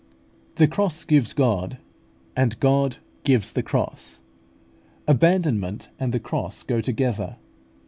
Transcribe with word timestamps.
The 0.55 0.67
cross 0.67 1.03
gives 1.03 1.31
God, 1.31 1.77
and 2.35 2.59
God 2.59 2.97
gives 3.23 3.51
the 3.51 3.61
cross. 3.61 4.21
Abandonment 5.07 5.89
and 5.99 6.11
the 6.11 6.19
cross 6.19 6.63
go 6.63 6.81
together. 6.81 7.35